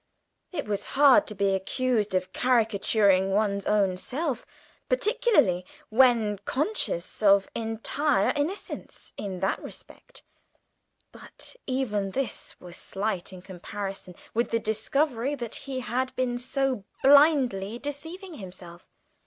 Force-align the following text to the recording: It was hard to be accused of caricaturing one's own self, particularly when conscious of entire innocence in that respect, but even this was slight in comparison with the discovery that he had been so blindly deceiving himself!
It 0.51 0.65
was 0.67 0.87
hard 0.97 1.27
to 1.27 1.35
be 1.35 1.53
accused 1.53 2.15
of 2.15 2.33
caricaturing 2.33 3.33
one's 3.33 3.67
own 3.67 3.97
self, 3.97 4.47
particularly 4.89 5.63
when 5.89 6.39
conscious 6.39 7.21
of 7.21 7.47
entire 7.53 8.33
innocence 8.35 9.13
in 9.15 9.41
that 9.41 9.61
respect, 9.61 10.23
but 11.11 11.55
even 11.67 12.09
this 12.17 12.59
was 12.59 12.77
slight 12.77 13.31
in 13.31 13.43
comparison 13.43 14.15
with 14.33 14.49
the 14.49 14.57
discovery 14.59 15.35
that 15.35 15.53
he 15.53 15.81
had 15.81 16.15
been 16.15 16.39
so 16.39 16.83
blindly 17.03 17.77
deceiving 17.77 18.33
himself! 18.39 18.87